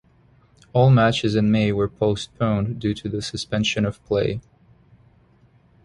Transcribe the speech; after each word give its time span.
All 0.73 0.89
matches 0.89 1.35
in 1.35 1.51
May 1.51 1.71
were 1.71 1.87
postponed 1.87 2.79
due 2.79 2.95
to 2.95 3.07
the 3.07 3.21
suspension 3.21 3.85
of 3.85 4.03
play. 4.05 4.41